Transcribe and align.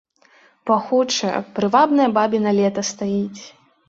Пахучае, 0.69 1.33
прывабнае 1.59 2.07
бабіна 2.15 2.49
лета 2.61 2.81
стаіць. 2.91 3.41